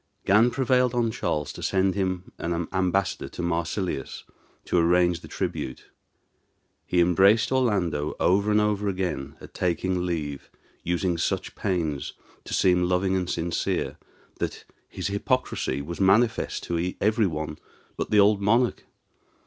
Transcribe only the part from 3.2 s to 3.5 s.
to